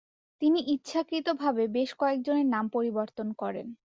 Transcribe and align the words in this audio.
তিনি 0.41 0.59
ইচ্ছাকৃতভাবে 0.73 1.63
বেশ 1.75 1.89
কয়েকজনের 1.95 2.47
নাম 2.47 2.65
পরিবর্তন 2.69 3.27
করেন। 3.33 3.67